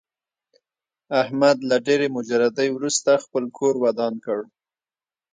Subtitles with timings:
[1.21, 4.39] احمد له ډېرې مجردۍ ورسته خپل کور ودان کړ.